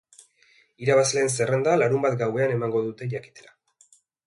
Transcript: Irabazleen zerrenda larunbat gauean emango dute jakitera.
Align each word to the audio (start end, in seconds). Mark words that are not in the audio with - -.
Irabazleen 0.85 1.29
zerrenda 1.35 1.77
larunbat 1.83 2.17
gauean 2.23 2.55
emango 2.57 2.83
dute 2.89 3.11
jakitera. 3.15 3.57